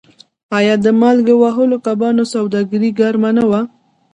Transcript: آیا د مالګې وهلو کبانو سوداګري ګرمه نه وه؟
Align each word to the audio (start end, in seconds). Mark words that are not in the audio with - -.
آیا 0.57 0.75
د 0.85 0.87
مالګې 1.01 1.35
وهلو 1.37 1.77
کبانو 1.85 2.23
سوداګري 2.33 2.89
ګرمه 2.99 3.31
نه 3.37 3.43
وه؟ 3.49 3.61